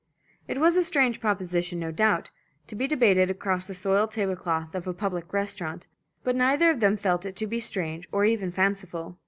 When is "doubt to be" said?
1.91-2.87